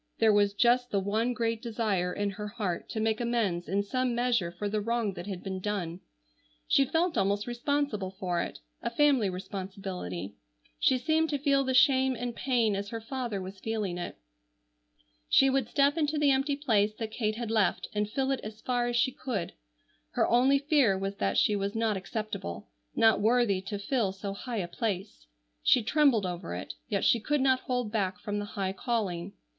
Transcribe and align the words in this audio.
There 0.17 0.33
was 0.33 0.55
just 0.55 0.89
the 0.89 0.99
one 0.99 1.31
great 1.31 1.61
desire 1.61 2.11
in 2.11 2.31
her 2.31 2.47
heart 2.47 2.89
to 2.89 2.99
make 2.99 3.21
amends 3.21 3.69
in 3.69 3.83
some 3.83 4.15
measure 4.15 4.49
for 4.51 4.67
the 4.67 4.81
wrong 4.81 5.13
that 5.13 5.27
had 5.27 5.43
been 5.43 5.59
done. 5.59 5.99
She 6.67 6.85
felt 6.85 7.19
almost 7.19 7.45
responsible 7.45 8.09
for 8.09 8.41
it, 8.41 8.57
a 8.81 8.89
family 8.89 9.29
responsibility. 9.29 10.33
She 10.79 10.97
seemed 10.97 11.29
to 11.29 11.37
feel 11.37 11.63
the 11.63 11.75
shame 11.75 12.15
and 12.15 12.35
pain 12.35 12.75
as 12.75 12.89
her 12.89 12.99
father 12.99 13.39
was 13.43 13.59
feeling 13.59 13.99
it. 13.99 14.17
She 15.29 15.51
would 15.51 15.67
step 15.69 15.95
into 15.95 16.17
the 16.17 16.31
empty 16.31 16.55
place 16.55 16.95
that 16.95 17.11
Kate 17.11 17.35
had 17.35 17.51
left 17.51 17.87
and 17.93 18.09
fill 18.09 18.31
it 18.31 18.39
as 18.43 18.59
far 18.59 18.87
as 18.87 18.95
she 18.95 19.11
could. 19.11 19.53
Her 20.13 20.27
only 20.27 20.57
fear 20.57 20.97
was 20.97 21.17
that 21.17 21.37
she 21.37 21.55
was 21.55 21.75
not 21.75 21.95
acceptable, 21.95 22.69
not 22.95 23.21
worthy 23.21 23.61
to 23.67 23.77
fill 23.77 24.13
so 24.13 24.33
high 24.33 24.57
a 24.57 24.67
place. 24.67 25.27
She 25.61 25.83
trembled 25.83 26.25
over 26.25 26.55
it, 26.55 26.73
yet 26.89 27.05
she 27.05 27.19
could 27.19 27.41
not 27.41 27.59
hold 27.59 27.91
back 27.91 28.17
from 28.19 28.39
the 28.39 28.45
high 28.57 28.73
calling. 28.73 29.33